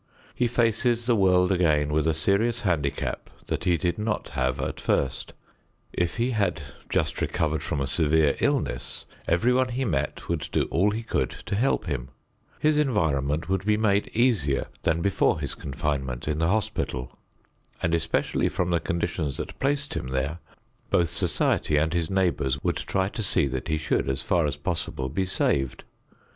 [0.33, 4.79] He faces the world again with a serious handicap that he did not have at
[4.81, 5.35] first.
[5.93, 10.89] If he had just recovered from a severe illness, everyone he met would do all
[10.89, 12.09] he could to help him;
[12.57, 17.15] his environment would be made easier than before his confinement in the hospital;
[17.79, 20.39] and especially from the conditions that placed him there,
[20.89, 24.57] both society and his neighbors would try to see that he should, as far as
[24.57, 25.83] possible, be saved.